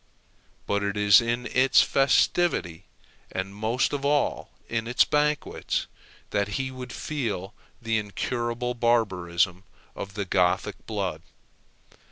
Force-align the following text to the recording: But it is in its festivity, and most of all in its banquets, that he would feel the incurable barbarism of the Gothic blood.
But 0.65 0.81
it 0.81 0.97
is 0.97 1.21
in 1.21 1.45
its 1.45 1.83
festivity, 1.83 2.85
and 3.31 3.53
most 3.53 3.93
of 3.93 4.03
all 4.03 4.49
in 4.67 4.87
its 4.87 5.05
banquets, 5.05 5.85
that 6.31 6.47
he 6.57 6.71
would 6.71 6.91
feel 6.91 7.53
the 7.79 7.99
incurable 7.99 8.73
barbarism 8.73 9.63
of 9.95 10.15
the 10.15 10.25
Gothic 10.25 10.87
blood. 10.87 11.21